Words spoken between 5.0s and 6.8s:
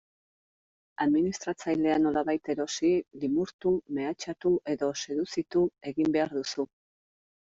seduzitu egin behar duzu.